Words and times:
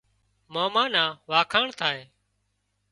ماما 0.53 0.83
نان 0.93 1.09
وکاڻ 1.31 1.65
ٿائي 1.79 1.99
سي 2.05 2.09